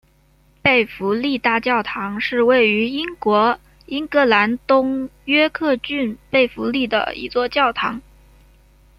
[0.63, 8.01] 贝弗利大教堂是位于英国英格兰东约克郡贝弗利的一座教堂。